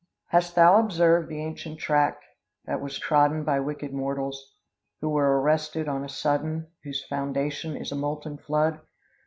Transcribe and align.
"Hast 0.29 0.55
thou 0.55 0.79
observed 0.79 1.29
the 1.29 1.43
ancient 1.43 1.79
tract, 1.79 2.23
That 2.65 2.81
was 2.81 2.97
trodden 2.97 3.43
by 3.43 3.59
wicked 3.59 3.93
mortals, 3.93 4.55
Who 4.99 5.09
were 5.09 5.39
arrested 5.39 5.87
on 5.87 6.03
a 6.03 6.09
sudden, 6.09 6.71
Whose 6.83 7.05
foundation 7.05 7.77
is 7.77 7.91
a 7.91 7.95
molten 7.95 8.39
flood? 8.39 8.79